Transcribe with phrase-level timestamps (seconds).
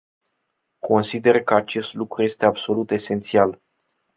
[0.79, 3.59] Consider că acest lucru este absolut esențial.